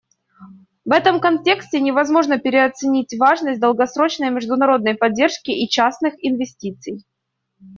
[0.83, 7.05] В этом контексте невозможно переоценить важность долгосрочной международной поддержки и частных инвестиций.